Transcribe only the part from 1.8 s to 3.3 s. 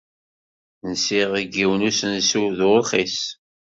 n usensu d urxis.